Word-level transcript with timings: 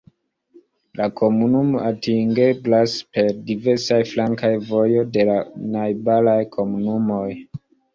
La 1.01 1.05
komunumo 1.21 1.83
atingeblas 1.91 2.97
per 3.19 3.31
diversaj 3.53 4.01
flankaj 4.15 4.53
vojo 4.75 5.09
de 5.15 5.31
la 5.33 5.41
najbaraj 5.79 6.39
komunumoj. 6.61 7.27